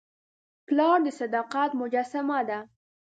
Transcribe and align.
پلار 0.67 0.97
د 1.05 1.07
صداقت 1.19 1.69
مجسمه 1.81 2.39
ده. 2.49 2.59